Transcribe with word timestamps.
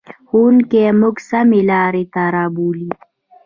ښوونکی 0.27 0.83
موږ 1.01 1.15
سمې 1.29 1.61
لارې 1.71 2.03
ته 2.13 2.21
رابولي. 2.35 2.89